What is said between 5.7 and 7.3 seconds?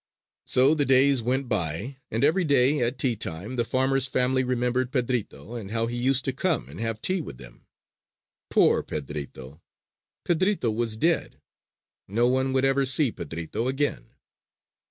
he used to come and have tea